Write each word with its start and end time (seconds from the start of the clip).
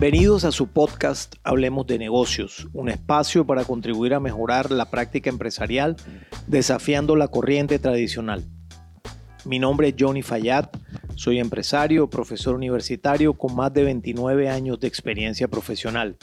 Bienvenidos 0.00 0.44
a 0.44 0.50
su 0.50 0.68
podcast 0.68 1.34
Hablemos 1.44 1.86
de 1.86 1.98
negocios, 1.98 2.68
un 2.72 2.88
espacio 2.88 3.46
para 3.46 3.66
contribuir 3.66 4.14
a 4.14 4.18
mejorar 4.18 4.70
la 4.70 4.90
práctica 4.90 5.28
empresarial 5.28 5.94
desafiando 6.46 7.16
la 7.16 7.28
corriente 7.28 7.78
tradicional. 7.78 8.42
Mi 9.44 9.58
nombre 9.58 9.88
es 9.88 9.96
Johnny 9.98 10.22
Fayad, 10.22 10.70
soy 11.16 11.38
empresario, 11.38 12.08
profesor 12.08 12.54
universitario 12.54 13.34
con 13.34 13.54
más 13.54 13.74
de 13.74 13.84
29 13.84 14.48
años 14.48 14.80
de 14.80 14.88
experiencia 14.88 15.48
profesional. 15.48 16.16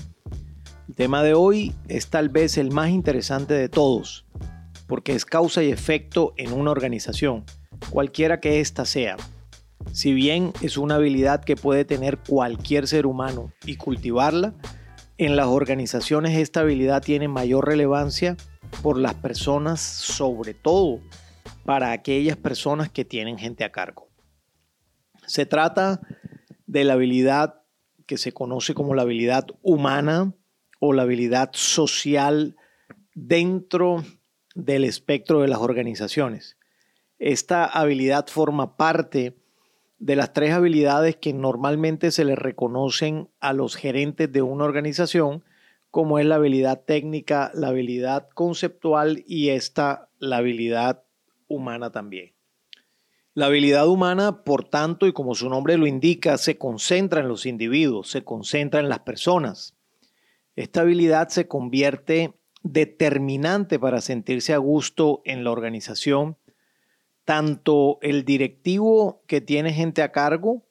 El 0.89 0.95
tema 0.95 1.21
de 1.21 1.35
hoy 1.35 1.71
es 1.87 2.07
tal 2.07 2.29
vez 2.29 2.57
el 2.57 2.71
más 2.71 2.89
interesante 2.89 3.53
de 3.53 3.69
todos, 3.69 4.25
porque 4.87 5.13
es 5.13 5.23
causa 5.23 5.61
y 5.61 5.69
efecto 5.69 6.33
en 6.37 6.51
una 6.51 6.71
organización, 6.71 7.43
cualquiera 7.91 8.39
que 8.39 8.59
ésta 8.59 8.85
sea. 8.85 9.17
Si 9.91 10.13
bien 10.13 10.53
es 10.61 10.77
una 10.77 10.95
habilidad 10.95 11.43
que 11.43 11.55
puede 11.55 11.85
tener 11.85 12.19
cualquier 12.19 12.87
ser 12.87 13.05
humano 13.05 13.51
y 13.65 13.77
cultivarla, 13.77 14.53
en 15.17 15.35
las 15.35 15.47
organizaciones 15.47 16.37
esta 16.37 16.59
habilidad 16.59 17.01
tiene 17.01 17.27
mayor 17.27 17.65
relevancia 17.65 18.37
por 18.83 18.99
las 18.99 19.15
personas, 19.15 19.81
sobre 19.81 20.53
todo 20.53 20.99
para 21.65 21.91
aquellas 21.91 22.37
personas 22.37 22.89
que 22.89 23.05
tienen 23.05 23.37
gente 23.37 23.63
a 23.63 23.71
cargo. 23.71 24.09
Se 25.25 25.45
trata 25.45 26.01
de 26.67 26.83
la 26.83 26.93
habilidad 26.93 27.63
que 28.05 28.17
se 28.17 28.31
conoce 28.31 28.73
como 28.73 28.93
la 28.93 29.01
habilidad 29.01 29.47
humana 29.61 30.33
o 30.79 30.93
la 30.93 31.01
habilidad 31.03 31.49
social 31.53 32.55
dentro 33.15 34.03
del 34.53 34.83
espectro 34.83 35.41
de 35.41 35.47
las 35.47 35.59
organizaciones. 35.59 36.57
Esta 37.19 37.65
habilidad 37.65 38.27
forma 38.27 38.77
parte 38.77 39.37
de 39.99 40.15
las 40.15 40.33
tres 40.33 40.53
habilidades 40.53 41.15
que 41.15 41.33
normalmente 41.33 42.11
se 42.11 42.23
le 42.23 42.35
reconocen 42.35 43.29
a 43.39 43.53
los 43.53 43.75
gerentes 43.75 44.31
de 44.31 44.41
una 44.41 44.65
organización, 44.65 45.43
como 45.89 46.19
es 46.19 46.25
la 46.25 46.35
habilidad 46.35 46.83
técnica, 46.85 47.51
la 47.53 47.69
habilidad 47.69 48.29
conceptual 48.33 49.23
y 49.25 49.49
esta, 49.49 50.09
la 50.19 50.37
habilidad 50.37 51.03
humana 51.47 51.91
también. 51.91 52.33
La 53.33 53.47
habilidad 53.47 53.87
humana, 53.87 54.43
por 54.43 54.63
tanto, 54.63 55.05
y 55.05 55.13
como 55.13 55.35
su 55.35 55.49
nombre 55.49 55.77
lo 55.77 55.85
indica, 55.85 56.37
se 56.37 56.57
concentra 56.57 57.21
en 57.21 57.27
los 57.27 57.45
individuos, 57.45 58.09
se 58.09 58.23
concentra 58.23 58.79
en 58.79 58.89
las 58.89 58.99
personas. 58.99 59.75
Esta 60.55 60.81
habilidad 60.81 61.29
se 61.29 61.47
convierte 61.47 62.33
determinante 62.63 63.77
para 63.77 64.01
sentirse 64.01 64.53
a 64.53 64.57
gusto 64.57 65.21
en 65.23 65.43
la 65.43 65.51
organización 65.51 66.37
tanto 67.27 67.97
el 68.01 68.23
directivo 68.23 69.21
que 69.27 69.41
tiene 69.41 69.73
gente 69.73 70.01
a 70.01 70.13
cargo 70.13 70.63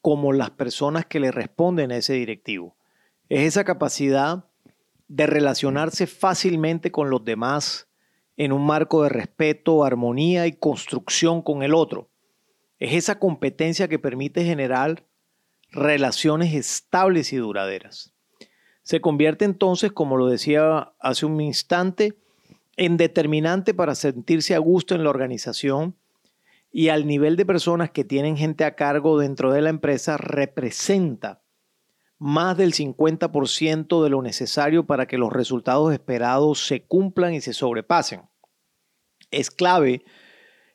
como 0.00 0.32
las 0.32 0.50
personas 0.50 1.06
que 1.06 1.18
le 1.18 1.32
responden 1.32 1.90
a 1.90 1.96
ese 1.96 2.12
directivo. 2.12 2.76
Es 3.28 3.40
esa 3.40 3.64
capacidad 3.64 4.44
de 5.08 5.26
relacionarse 5.26 6.06
fácilmente 6.06 6.92
con 6.92 7.10
los 7.10 7.24
demás 7.24 7.88
en 8.36 8.52
un 8.52 8.64
marco 8.64 9.02
de 9.02 9.08
respeto, 9.08 9.82
armonía 9.82 10.46
y 10.46 10.52
construcción 10.52 11.42
con 11.42 11.64
el 11.64 11.74
otro. 11.74 12.10
Es 12.78 12.94
esa 12.94 13.18
competencia 13.18 13.88
que 13.88 13.98
permite 13.98 14.44
generar 14.44 15.04
relaciones 15.72 16.54
estables 16.54 17.32
y 17.32 17.38
duraderas. 17.38 18.14
Se 18.84 19.00
convierte 19.00 19.46
entonces, 19.46 19.90
como 19.90 20.16
lo 20.16 20.28
decía 20.28 20.92
hace 21.00 21.26
un 21.26 21.40
instante, 21.40 22.16
en 22.76 22.98
determinante 22.98 23.74
para 23.74 23.96
sentirse 23.96 24.54
a 24.54 24.58
gusto 24.58 24.94
en 24.94 25.02
la 25.02 25.10
organización 25.10 25.96
y 26.76 26.88
al 26.88 27.06
nivel 27.06 27.36
de 27.36 27.46
personas 27.46 27.92
que 27.92 28.02
tienen 28.02 28.36
gente 28.36 28.64
a 28.64 28.74
cargo 28.74 29.16
dentro 29.16 29.52
de 29.52 29.62
la 29.62 29.70
empresa 29.70 30.16
representa 30.16 31.40
más 32.18 32.56
del 32.56 32.72
50% 32.72 34.02
de 34.02 34.10
lo 34.10 34.22
necesario 34.22 34.84
para 34.84 35.06
que 35.06 35.16
los 35.16 35.32
resultados 35.32 35.92
esperados 35.92 36.66
se 36.66 36.84
cumplan 36.84 37.32
y 37.32 37.40
se 37.40 37.52
sobrepasen. 37.52 38.22
Es 39.30 39.52
clave 39.52 40.04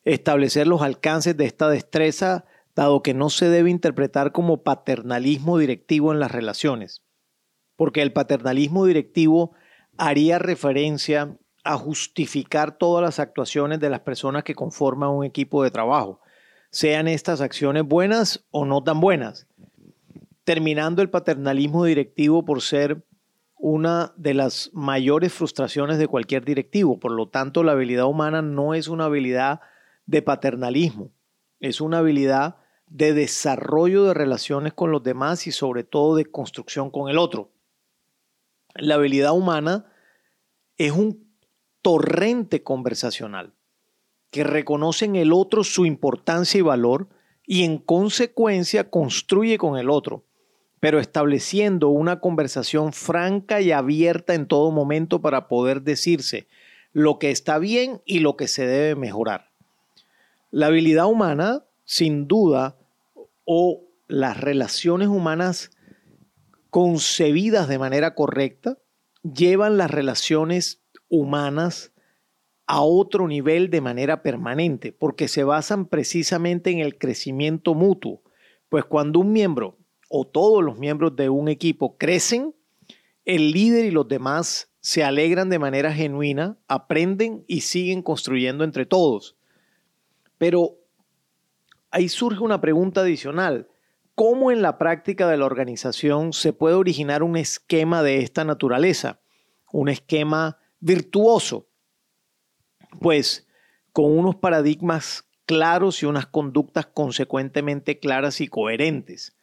establecer 0.05 0.67
los 0.67 0.81
alcances 0.81 1.35
de 1.35 1.43
esta 1.43 1.67
destreza, 1.69 2.45
dado 2.75 3.03
que 3.03 3.13
no 3.13 3.29
se 3.29 3.49
debe 3.49 3.69
interpretar 3.69 4.31
como 4.31 4.63
paternalismo 4.63 5.57
directivo 5.57 6.13
en 6.13 6.21
las 6.21 6.31
relaciones, 6.31 7.03
porque 7.75 8.01
el 8.01 8.13
paternalismo 8.13 8.85
directivo 8.85 9.51
haría 9.97 10.39
referencia 10.39 11.37
a 11.69 11.77
justificar 11.77 12.79
todas 12.79 13.03
las 13.03 13.19
actuaciones 13.19 13.79
de 13.79 13.91
las 13.91 13.99
personas 13.99 14.43
que 14.43 14.55
conforman 14.55 15.11
un 15.11 15.23
equipo 15.23 15.61
de 15.61 15.69
trabajo, 15.69 16.19
sean 16.71 17.07
estas 17.07 17.41
acciones 17.41 17.83
buenas 17.83 18.43
o 18.49 18.65
no 18.65 18.83
tan 18.83 18.99
buenas, 18.99 19.45
terminando 20.43 21.03
el 21.03 21.11
paternalismo 21.11 21.85
directivo 21.85 22.43
por 22.43 22.63
ser 22.63 23.05
una 23.55 24.13
de 24.17 24.33
las 24.33 24.71
mayores 24.73 25.31
frustraciones 25.31 25.99
de 25.99 26.07
cualquier 26.07 26.43
directivo. 26.43 26.99
Por 26.99 27.11
lo 27.11 27.27
tanto, 27.27 27.61
la 27.61 27.73
habilidad 27.73 28.05
humana 28.05 28.41
no 28.41 28.73
es 28.73 28.87
una 28.87 29.05
habilidad 29.05 29.61
de 30.07 30.23
paternalismo, 30.23 31.11
es 31.59 31.81
una 31.81 31.99
habilidad 31.99 32.55
de 32.87 33.13
desarrollo 33.13 34.05
de 34.05 34.15
relaciones 34.15 34.73
con 34.73 34.89
los 34.89 35.03
demás 35.03 35.45
y 35.45 35.51
sobre 35.51 35.83
todo 35.83 36.15
de 36.15 36.25
construcción 36.25 36.89
con 36.89 37.11
el 37.11 37.19
otro. 37.19 37.51
La 38.73 38.95
habilidad 38.95 39.33
humana 39.33 39.85
es 40.75 40.93
un 40.93 41.28
torrente 41.81 42.63
conversacional, 42.63 43.53
que 44.31 44.43
reconoce 44.43 45.05
en 45.05 45.15
el 45.15 45.33
otro 45.33 45.63
su 45.63 45.85
importancia 45.85 46.59
y 46.59 46.61
valor 46.61 47.09
y 47.45 47.63
en 47.63 47.77
consecuencia 47.77 48.89
construye 48.89 49.57
con 49.57 49.77
el 49.77 49.89
otro, 49.89 50.23
pero 50.79 50.99
estableciendo 50.99 51.89
una 51.89 52.19
conversación 52.19 52.93
franca 52.93 53.59
y 53.59 53.71
abierta 53.71 54.33
en 54.33 54.47
todo 54.47 54.71
momento 54.71 55.21
para 55.21 55.47
poder 55.47 55.81
decirse 55.81 56.47
lo 56.91 57.19
que 57.19 57.31
está 57.31 57.59
bien 57.59 58.01
y 58.05 58.19
lo 58.19 58.35
que 58.37 58.47
se 58.47 58.65
debe 58.65 58.95
mejorar. 58.95 59.49
La 60.51 60.67
habilidad 60.67 61.05
humana, 61.05 61.63
sin 61.85 62.27
duda, 62.27 62.77
o 63.45 63.83
las 64.07 64.39
relaciones 64.39 65.07
humanas 65.07 65.71
concebidas 66.69 67.67
de 67.67 67.79
manera 67.79 68.15
correcta, 68.15 68.77
llevan 69.23 69.77
las 69.77 69.91
relaciones 69.91 70.81
humanas 71.09 71.91
a 72.65 72.81
otro 72.81 73.27
nivel 73.27 73.69
de 73.71 73.81
manera 73.81 74.21
permanente, 74.21 74.91
porque 74.91 75.27
se 75.27 75.43
basan 75.43 75.87
precisamente 75.87 76.69
en 76.69 76.79
el 76.79 76.97
crecimiento 76.97 77.73
mutuo. 77.73 78.21
Pues 78.69 78.85
cuando 78.85 79.19
un 79.19 79.33
miembro 79.33 79.77
o 80.07 80.27
todos 80.27 80.63
los 80.63 80.77
miembros 80.77 81.15
de 81.15 81.29
un 81.29 81.49
equipo 81.49 81.97
crecen, 81.97 82.53
el 83.25 83.51
líder 83.51 83.85
y 83.85 83.91
los 83.91 84.07
demás 84.07 84.71
se 84.81 85.03
alegran 85.03 85.49
de 85.49 85.59
manera 85.59 85.91
genuina, 85.93 86.57
aprenden 86.67 87.43
y 87.47 87.61
siguen 87.61 88.01
construyendo 88.01 88.63
entre 88.63 88.85
todos. 88.85 89.35
Pero 90.37 90.77
ahí 91.91 92.07
surge 92.07 92.41
una 92.41 92.61
pregunta 92.61 93.01
adicional. 93.01 93.67
¿Cómo 94.15 94.51
en 94.51 94.61
la 94.61 94.77
práctica 94.77 95.27
de 95.27 95.37
la 95.37 95.45
organización 95.45 96.33
se 96.33 96.53
puede 96.53 96.75
originar 96.75 97.23
un 97.23 97.35
esquema 97.35 98.03
de 98.03 98.19
esta 98.19 98.43
naturaleza? 98.45 99.19
Un 99.71 99.89
esquema 99.89 100.57
virtuoso? 100.79 101.67
Pues 102.99 103.47
con 103.91 104.17
unos 104.17 104.35
paradigmas 104.35 105.29
claros 105.45 106.03
y 106.03 106.05
unas 106.05 106.27
conductas 106.27 106.85
consecuentemente 106.85 107.99
claras 107.99 108.41
y 108.41 108.47
coherentes. 108.47 109.35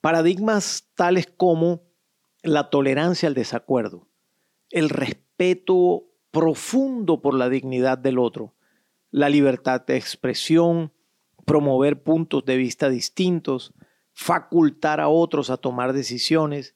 Paradigmas 0.00 0.90
tales 0.94 1.26
como 1.36 1.82
la 2.42 2.70
tolerancia 2.70 3.28
al 3.28 3.34
desacuerdo, 3.34 4.08
el 4.70 4.88
respeto 4.88 6.04
profundo 6.30 7.22
por 7.22 7.34
la 7.34 7.48
dignidad 7.48 7.98
del 7.98 8.18
otro, 8.18 8.54
la 9.10 9.28
libertad 9.28 9.84
de 9.86 9.96
expresión, 9.96 10.92
promover 11.44 12.02
puntos 12.02 12.44
de 12.44 12.56
vista 12.56 12.88
distintos, 12.88 13.72
facultar 14.12 15.00
a 15.00 15.08
otros 15.08 15.50
a 15.50 15.56
tomar 15.56 15.92
decisiones 15.92 16.74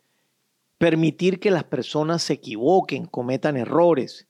permitir 0.80 1.40
que 1.40 1.50
las 1.50 1.64
personas 1.64 2.22
se 2.22 2.32
equivoquen, 2.32 3.04
cometan 3.04 3.58
errores, 3.58 4.28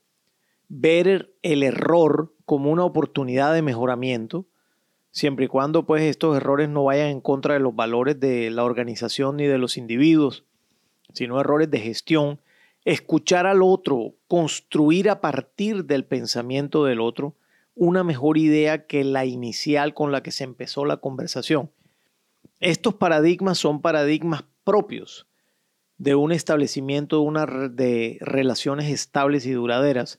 ver 0.68 1.32
el 1.42 1.62
error 1.62 2.34
como 2.44 2.72
una 2.72 2.84
oportunidad 2.84 3.54
de 3.54 3.62
mejoramiento, 3.62 4.46
siempre 5.12 5.44
y 5.44 5.48
cuando 5.48 5.86
pues 5.86 6.02
estos 6.02 6.36
errores 6.36 6.68
no 6.68 6.82
vayan 6.82 7.06
en 7.06 7.20
contra 7.20 7.54
de 7.54 7.60
los 7.60 7.76
valores 7.76 8.18
de 8.18 8.50
la 8.50 8.64
organización 8.64 9.36
ni 9.36 9.46
de 9.46 9.58
los 9.58 9.76
individuos, 9.76 10.44
sino 11.12 11.38
errores 11.38 11.70
de 11.70 11.78
gestión, 11.78 12.40
escuchar 12.84 13.46
al 13.46 13.62
otro, 13.62 14.16
construir 14.26 15.08
a 15.08 15.20
partir 15.20 15.84
del 15.84 16.04
pensamiento 16.04 16.84
del 16.84 17.00
otro 17.00 17.36
una 17.76 18.02
mejor 18.02 18.38
idea 18.38 18.88
que 18.88 19.04
la 19.04 19.24
inicial 19.24 19.94
con 19.94 20.10
la 20.10 20.24
que 20.24 20.32
se 20.32 20.42
empezó 20.42 20.84
la 20.84 20.96
conversación. 20.96 21.70
Estos 22.58 22.94
paradigmas 22.94 23.56
son 23.56 23.80
paradigmas 23.80 24.42
propios 24.64 25.29
de 26.00 26.14
un 26.14 26.32
establecimiento 26.32 27.22
de, 27.72 28.16
relaciones 28.22 28.90
estables 28.90 29.44
y 29.44 29.52
duraderas. 29.52 30.18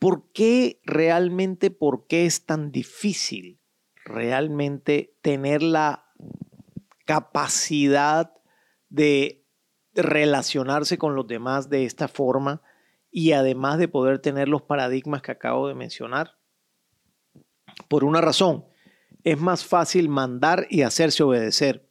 ¿Por 0.00 0.32
qué 0.32 0.80
realmente, 0.84 1.70
por 1.70 2.08
qué 2.08 2.26
es 2.26 2.44
tan 2.44 2.72
difícil 2.72 3.60
realmente 4.04 5.14
tener 5.22 5.62
la 5.62 6.06
capacidad 7.04 8.34
de 8.88 9.44
relacionarse 9.94 10.98
con 10.98 11.14
los 11.14 11.28
demás 11.28 11.70
de 11.70 11.84
esta 11.84 12.08
forma 12.08 12.60
y 13.12 13.30
además 13.30 13.78
de 13.78 13.86
poder 13.86 14.18
tener 14.18 14.48
los 14.48 14.62
paradigmas 14.62 15.22
que 15.22 15.30
acabo 15.30 15.68
de 15.68 15.74
mencionar? 15.76 16.36
Por 17.86 18.02
una 18.02 18.20
razón, 18.20 18.64
es 19.22 19.38
más 19.38 19.64
fácil 19.64 20.08
mandar 20.08 20.66
y 20.68 20.82
hacerse 20.82 21.22
obedecer 21.22 21.85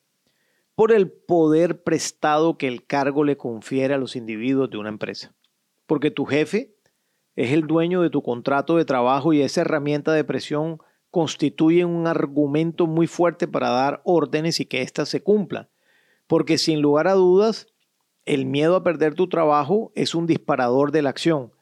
por 0.75 0.91
el 0.91 1.09
poder 1.09 1.83
prestado 1.83 2.57
que 2.57 2.67
el 2.67 2.85
cargo 2.85 3.23
le 3.23 3.37
confiere 3.37 3.93
a 3.93 3.97
los 3.97 4.15
individuos 4.15 4.69
de 4.69 4.77
una 4.77 4.89
empresa. 4.89 5.33
Porque 5.85 6.11
tu 6.11 6.25
jefe 6.25 6.75
es 7.35 7.51
el 7.51 7.65
dueño 7.65 8.01
de 8.01 8.09
tu 8.09 8.21
contrato 8.21 8.75
de 8.75 8.85
trabajo 8.85 9.33
y 9.33 9.41
esa 9.41 9.61
herramienta 9.61 10.11
de 10.11 10.23
presión 10.23 10.79
constituye 11.11 11.85
un 11.85 12.07
argumento 12.07 12.87
muy 12.87 13.07
fuerte 13.07 13.47
para 13.47 13.69
dar 13.69 14.01
órdenes 14.03 14.59
y 14.59 14.65
que 14.65 14.81
éstas 14.81 15.07
se 15.07 15.23
cumplan. 15.23 15.69
Porque 16.27 16.57
sin 16.57 16.81
lugar 16.81 17.07
a 17.07 17.13
dudas, 17.13 17.67
el 18.25 18.45
miedo 18.45 18.75
a 18.75 18.83
perder 18.83 19.13
tu 19.13 19.29
trabajo 19.29 19.93
es 19.95 20.13
un 20.13 20.27
disparador 20.27 20.91
de 20.91 21.03
la 21.03 21.11
acción. 21.11 21.53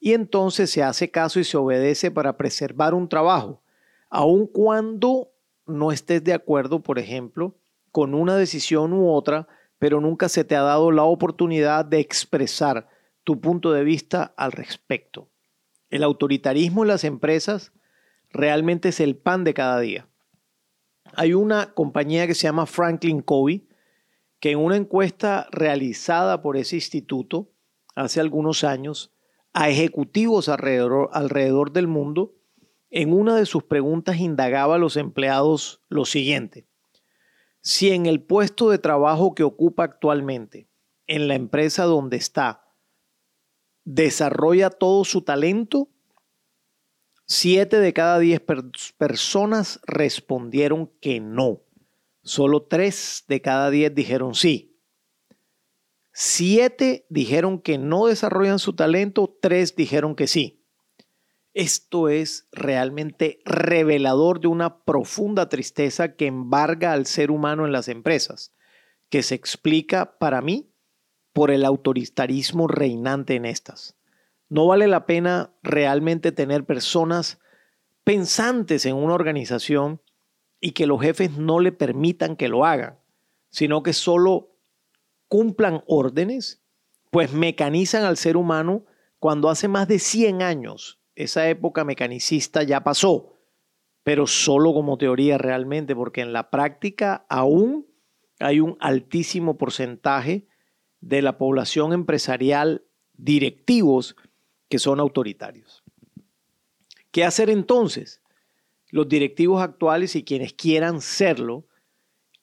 Y 0.00 0.12
entonces 0.12 0.70
se 0.70 0.82
hace 0.82 1.10
caso 1.10 1.40
y 1.40 1.44
se 1.44 1.56
obedece 1.56 2.10
para 2.10 2.36
preservar 2.36 2.94
un 2.94 3.08
trabajo, 3.08 3.62
aun 4.10 4.46
cuando 4.46 5.32
no 5.66 5.90
estés 5.90 6.22
de 6.22 6.34
acuerdo, 6.34 6.82
por 6.82 6.98
ejemplo, 6.98 7.56
con 7.90 8.14
una 8.14 8.36
decisión 8.36 8.92
u 8.92 9.10
otra, 9.10 9.48
pero 9.78 10.00
nunca 10.00 10.28
se 10.28 10.44
te 10.44 10.56
ha 10.56 10.62
dado 10.62 10.90
la 10.90 11.04
oportunidad 11.04 11.84
de 11.84 12.00
expresar 12.00 12.88
tu 13.24 13.40
punto 13.40 13.72
de 13.72 13.84
vista 13.84 14.34
al 14.36 14.52
respecto. 14.52 15.28
El 15.90 16.02
autoritarismo 16.02 16.82
en 16.82 16.88
las 16.88 17.04
empresas 17.04 17.72
realmente 18.30 18.90
es 18.90 19.00
el 19.00 19.16
pan 19.16 19.44
de 19.44 19.54
cada 19.54 19.80
día. 19.80 20.08
Hay 21.14 21.34
una 21.34 21.72
compañía 21.72 22.26
que 22.26 22.34
se 22.34 22.42
llama 22.42 22.66
Franklin 22.66 23.22
Covey, 23.22 23.68
que 24.40 24.52
en 24.52 24.58
una 24.58 24.76
encuesta 24.76 25.48
realizada 25.50 26.42
por 26.42 26.56
ese 26.56 26.76
instituto 26.76 27.50
hace 27.94 28.20
algunos 28.20 28.62
años 28.64 29.12
a 29.52 29.68
ejecutivos 29.68 30.48
alrededor, 30.48 31.10
alrededor 31.12 31.72
del 31.72 31.88
mundo, 31.88 32.34
en 32.90 33.12
una 33.12 33.34
de 33.34 33.46
sus 33.46 33.64
preguntas 33.64 34.18
indagaba 34.18 34.76
a 34.76 34.78
los 34.78 34.96
empleados 34.96 35.82
lo 35.88 36.04
siguiente. 36.04 36.67
Si 37.68 37.90
en 37.90 38.06
el 38.06 38.22
puesto 38.22 38.70
de 38.70 38.78
trabajo 38.78 39.34
que 39.34 39.42
ocupa 39.42 39.84
actualmente, 39.84 40.70
en 41.06 41.28
la 41.28 41.34
empresa 41.34 41.84
donde 41.84 42.16
está, 42.16 42.66
desarrolla 43.84 44.70
todo 44.70 45.04
su 45.04 45.20
talento, 45.20 45.90
siete 47.26 47.78
de 47.78 47.92
cada 47.92 48.20
diez 48.20 48.40
personas 48.96 49.80
respondieron 49.86 50.90
que 51.02 51.20
no. 51.20 51.60
Solo 52.22 52.62
tres 52.62 53.26
de 53.28 53.42
cada 53.42 53.68
diez 53.68 53.94
dijeron 53.94 54.34
sí. 54.34 54.80
Siete 56.10 57.04
dijeron 57.10 57.60
que 57.60 57.76
no 57.76 58.06
desarrollan 58.06 58.60
su 58.60 58.72
talento, 58.72 59.36
tres 59.42 59.76
dijeron 59.76 60.16
que 60.16 60.26
sí. 60.26 60.57
Esto 61.58 62.08
es 62.08 62.46
realmente 62.52 63.40
revelador 63.44 64.38
de 64.38 64.46
una 64.46 64.84
profunda 64.84 65.48
tristeza 65.48 66.14
que 66.14 66.26
embarga 66.26 66.92
al 66.92 67.04
ser 67.04 67.32
humano 67.32 67.66
en 67.66 67.72
las 67.72 67.88
empresas, 67.88 68.54
que 69.10 69.24
se 69.24 69.34
explica 69.34 70.18
para 70.20 70.40
mí 70.40 70.70
por 71.32 71.50
el 71.50 71.64
autoritarismo 71.64 72.68
reinante 72.68 73.34
en 73.34 73.44
estas. 73.44 73.96
No 74.48 74.68
vale 74.68 74.86
la 74.86 75.04
pena 75.04 75.52
realmente 75.64 76.30
tener 76.30 76.64
personas 76.64 77.40
pensantes 78.04 78.86
en 78.86 78.94
una 78.94 79.14
organización 79.14 80.00
y 80.60 80.70
que 80.70 80.86
los 80.86 81.00
jefes 81.00 81.32
no 81.32 81.58
le 81.58 81.72
permitan 81.72 82.36
que 82.36 82.46
lo 82.46 82.66
hagan, 82.66 83.00
sino 83.50 83.82
que 83.82 83.94
solo 83.94 84.54
cumplan 85.26 85.82
órdenes, 85.88 86.62
pues 87.10 87.32
mecanizan 87.32 88.04
al 88.04 88.16
ser 88.16 88.36
humano 88.36 88.84
cuando 89.18 89.50
hace 89.50 89.66
más 89.66 89.88
de 89.88 89.98
100 89.98 90.42
años 90.42 90.97
esa 91.18 91.48
época 91.48 91.82
mecanicista 91.82 92.62
ya 92.62 92.84
pasó, 92.84 93.34
pero 94.04 94.28
solo 94.28 94.72
como 94.72 94.98
teoría 94.98 95.36
realmente, 95.36 95.96
porque 95.96 96.20
en 96.20 96.32
la 96.32 96.48
práctica 96.48 97.26
aún 97.28 97.88
hay 98.38 98.60
un 98.60 98.76
altísimo 98.78 99.58
porcentaje 99.58 100.46
de 101.00 101.20
la 101.20 101.36
población 101.36 101.92
empresarial 101.92 102.84
directivos 103.14 104.14
que 104.68 104.78
son 104.78 105.00
autoritarios. 105.00 105.82
¿Qué 107.10 107.24
hacer 107.24 107.50
entonces? 107.50 108.22
Los 108.90 109.08
directivos 109.08 109.60
actuales 109.60 110.14
y 110.14 110.22
quienes 110.22 110.52
quieran 110.52 111.00
serlo, 111.00 111.66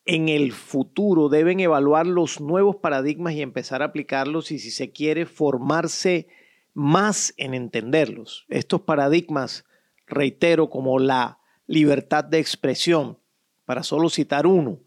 en 0.04 0.28
el 0.28 0.52
futuro 0.52 1.30
deben 1.30 1.62
evaluar 1.62 2.08
los 2.08 2.42
nuevos 2.42 2.76
paradigmas 2.76 3.36
y 3.36 3.42
empezar 3.42 3.82
a 3.82 3.86
aplicarlos 3.86 4.52
y 4.52 4.60
si 4.60 4.70
se 4.70 4.92
quiere 4.92 5.26
formarse 5.26 6.28
más 6.76 7.34
en 7.38 7.56
entenderlos. 7.56 8.46
Estos 8.50 8.82
paradigmas, 8.82 9.66
reitero, 10.06 10.70
como 10.70 11.00
la 11.00 11.40
libertad 11.66 12.24
de 12.24 12.38
expresión, 12.38 13.18
para 13.66 13.82
solo 13.82 14.10
citar 14.10 14.46
uno, 14.46 14.80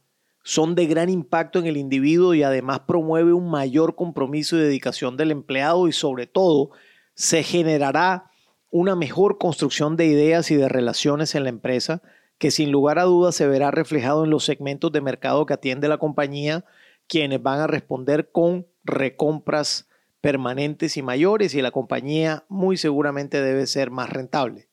son 0.44 0.74
de 0.74 0.86
gran 0.86 1.08
impacto 1.08 1.58
en 1.58 1.66
el 1.66 1.76
individuo 1.76 2.34
y 2.34 2.42
además 2.42 2.80
promueve 2.80 3.32
un 3.32 3.50
mayor 3.50 3.96
compromiso 3.96 4.56
y 4.56 4.60
dedicación 4.60 5.16
del 5.16 5.32
empleado 5.32 5.88
y 5.88 5.92
sobre 5.92 6.26
todo 6.26 6.70
se 7.14 7.42
generará 7.42 8.30
una 8.70 8.94
mejor 8.94 9.38
construcción 9.38 9.96
de 9.96 10.06
ideas 10.06 10.50
y 10.50 10.56
de 10.56 10.68
relaciones 10.68 11.34
en 11.34 11.42
la 11.42 11.48
empresa 11.48 12.02
que 12.36 12.50
sin 12.50 12.70
lugar 12.70 12.98
a 12.98 13.04
dudas 13.04 13.34
se 13.34 13.48
verá 13.48 13.70
reflejado 13.70 14.24
en 14.24 14.30
los 14.30 14.44
segmentos 14.44 14.92
de 14.92 15.00
mercado 15.00 15.44
que 15.44 15.54
atiende 15.54 15.88
la 15.88 15.98
compañía, 15.98 16.64
quienes 17.08 17.42
van 17.42 17.60
a 17.60 17.66
responder 17.66 18.30
con 18.30 18.66
recompras 18.84 19.88
permanentes 20.20 20.96
y 20.96 21.02
mayores 21.02 21.54
y 21.54 21.62
la 21.62 21.70
compañía 21.70 22.44
muy 22.48 22.76
seguramente 22.76 23.40
debe 23.40 23.66
ser 23.66 23.90
más 23.90 24.10
rentable. 24.10 24.68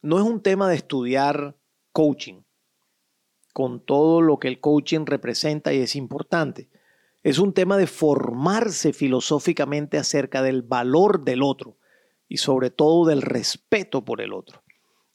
No 0.00 0.18
es 0.18 0.24
un 0.24 0.42
tema 0.42 0.68
de 0.68 0.76
estudiar 0.76 1.56
coaching, 1.92 2.42
con 3.52 3.80
todo 3.84 4.20
lo 4.20 4.38
que 4.38 4.48
el 4.48 4.60
coaching 4.60 5.04
representa 5.06 5.72
y 5.72 5.78
es 5.78 5.96
importante. 5.96 6.68
Es 7.22 7.38
un 7.38 7.52
tema 7.52 7.76
de 7.76 7.86
formarse 7.86 8.92
filosóficamente 8.92 9.98
acerca 9.98 10.42
del 10.42 10.62
valor 10.62 11.24
del 11.24 11.42
otro 11.42 11.76
y 12.28 12.38
sobre 12.38 12.70
todo 12.70 13.06
del 13.06 13.22
respeto 13.22 14.04
por 14.04 14.20
el 14.20 14.32
otro, 14.32 14.62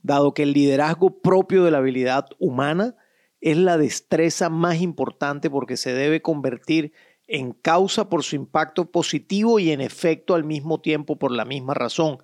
dado 0.03 0.33
que 0.33 0.43
el 0.43 0.53
liderazgo 0.53 1.19
propio 1.19 1.63
de 1.63 1.71
la 1.71 1.79
habilidad 1.79 2.27
humana 2.39 2.95
es 3.41 3.57
la 3.57 3.77
destreza 3.77 4.49
más 4.49 4.81
importante 4.81 5.49
porque 5.49 5.77
se 5.77 5.93
debe 5.93 6.21
convertir 6.21 6.93
en 7.27 7.51
causa 7.51 8.09
por 8.09 8.23
su 8.23 8.35
impacto 8.35 8.89
positivo 8.89 9.59
y 9.59 9.71
en 9.71 9.81
efecto 9.81 10.33
al 10.33 10.45
mismo 10.45 10.79
tiempo 10.79 11.17
por 11.17 11.31
la 11.31 11.45
misma 11.45 11.73
razón, 11.73 12.23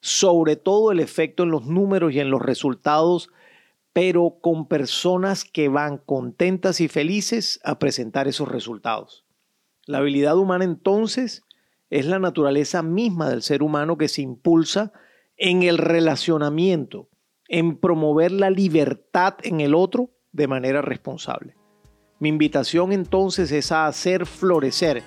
sobre 0.00 0.56
todo 0.56 0.92
el 0.92 1.00
efecto 1.00 1.42
en 1.42 1.50
los 1.50 1.66
números 1.66 2.12
y 2.12 2.20
en 2.20 2.30
los 2.30 2.42
resultados, 2.42 3.30
pero 3.92 4.38
con 4.40 4.68
personas 4.68 5.44
que 5.44 5.68
van 5.68 5.98
contentas 5.98 6.80
y 6.80 6.88
felices 6.88 7.60
a 7.64 7.78
presentar 7.78 8.28
esos 8.28 8.48
resultados. 8.48 9.24
La 9.86 9.98
habilidad 9.98 10.36
humana 10.36 10.64
entonces 10.64 11.42
es 11.90 12.06
la 12.06 12.18
naturaleza 12.18 12.82
misma 12.82 13.28
del 13.28 13.42
ser 13.42 13.62
humano 13.62 13.98
que 13.98 14.08
se 14.08 14.22
impulsa 14.22 14.92
en 15.36 15.62
el 15.62 15.78
relacionamiento, 15.78 17.08
en 17.48 17.78
promover 17.78 18.32
la 18.32 18.50
libertad 18.50 19.34
en 19.42 19.60
el 19.60 19.74
otro 19.74 20.10
de 20.30 20.48
manera 20.48 20.82
responsable. 20.82 21.54
Mi 22.22 22.28
invitación 22.28 22.92
entonces 22.92 23.50
es 23.50 23.72
a 23.72 23.88
hacer 23.88 24.26
florecer 24.26 25.02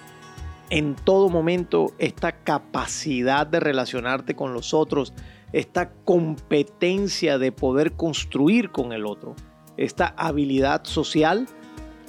en 0.70 0.96
todo 0.96 1.30
momento 1.30 1.94
esta 1.98 2.34
capacidad 2.34 3.48
de 3.48 3.62
relacionarte 3.62 4.36
con 4.36 4.54
los 4.54 4.74
otros, 4.74 5.14
esta 5.54 5.92
competencia 6.04 7.38
de 7.38 7.54
poder 7.54 7.94
construir 7.94 8.70
con 8.70 8.92
el 8.92 9.06
otro, 9.06 9.34
esta 9.78 10.14
habilidad 10.18 10.84
social 10.84 11.48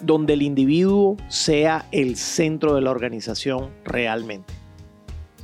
donde 0.02 0.32
el 0.32 0.42
individuo 0.42 1.16
sea 1.28 1.86
el 1.92 2.16
centro 2.16 2.74
de 2.74 2.80
la 2.80 2.90
organización 2.90 3.70
realmente. 3.84 4.54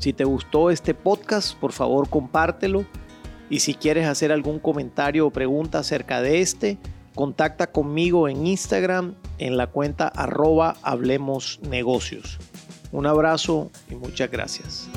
Si 0.00 0.12
te 0.12 0.25
gustó 0.25 0.71
este 0.71 0.92
podcast, 0.92 1.57
por 1.57 1.71
favor 1.71 2.09
compártelo. 2.09 2.85
Y 3.49 3.61
si 3.61 3.75
quieres 3.75 4.09
hacer 4.09 4.33
algún 4.33 4.59
comentario 4.59 5.25
o 5.25 5.31
pregunta 5.31 5.78
acerca 5.78 6.21
de 6.21 6.40
este, 6.40 6.78
contacta 7.14 7.73
conmigo 7.73 8.28
en 8.28 8.47
Instagram 8.47 9.14
en 9.38 9.57
la 9.57 9.66
cuenta 9.66 10.09
arroba 10.09 10.76
Hablemos 10.83 11.61
Negocios. 11.62 12.38
Un 12.92 13.07
abrazo 13.07 13.71
y 13.90 13.95
muchas 13.95 14.31
gracias. 14.31 14.88